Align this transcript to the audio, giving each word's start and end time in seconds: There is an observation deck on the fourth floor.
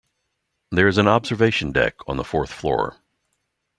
There 0.71 0.87
is 0.87 0.97
an 0.97 1.07
observation 1.07 1.73
deck 1.73 1.93
on 2.07 2.17
the 2.17 2.23
fourth 2.23 2.51
floor. 2.51 2.97